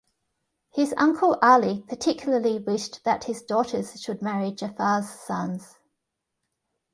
His 0.71 0.95
uncle 0.97 1.37
Ali 1.43 1.83
particularly 1.87 2.57
wished 2.57 3.03
that 3.03 3.25
his 3.25 3.43
daughters 3.43 4.01
should 4.01 4.19
marry 4.19 4.49
Ja'far's 4.51 5.11
sons. 5.11 5.77